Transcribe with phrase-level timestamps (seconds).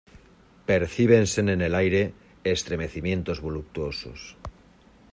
[0.69, 4.35] percíbense en el aire estremecimientos voluptuosos: